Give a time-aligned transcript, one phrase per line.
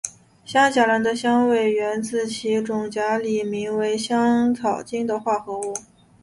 [0.43, 5.75] 香荚兰的香味源自其种荚里名为香草精的化合物。